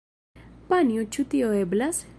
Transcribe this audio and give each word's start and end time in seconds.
Panjo, 0.71 1.03
ĉu 1.17 1.27
tio 1.35 1.55
eblas? 1.65 2.05